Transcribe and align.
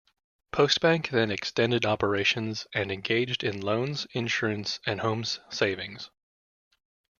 Postbank 0.51 1.11
then 1.11 1.29
extended 1.29 1.85
operations, 1.85 2.65
and 2.73 2.91
engaged 2.91 3.43
in 3.43 3.61
loans, 3.61 4.07
insurance 4.15 4.79
and 4.83 5.01
homes 5.01 5.39
savings. 5.51 6.09